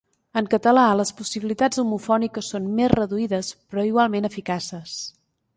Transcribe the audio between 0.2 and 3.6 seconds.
En català les possibilitats homofòniques són més reduïdes